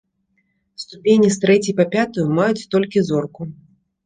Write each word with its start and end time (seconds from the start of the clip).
Ступені 0.83 1.29
з 1.35 1.39
трэцяй 1.43 1.75
па 1.81 1.85
пятую 1.97 2.25
маюць 2.39 2.67
толькі 2.73 3.05
зорку. 3.13 3.41